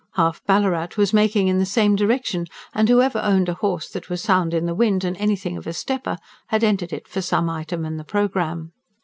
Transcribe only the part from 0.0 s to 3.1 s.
Half Ballarat was making in the same direction; and